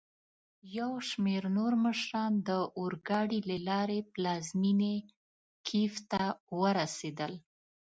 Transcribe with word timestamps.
یوشمیرنورمشران 0.77 2.31
داورګاډي 2.47 3.39
له 3.49 3.57
لاري 3.67 3.99
پلازمېني 4.13 4.95
کېف 5.67 5.93
ته 6.11 6.23
ورسېدل. 6.59 7.33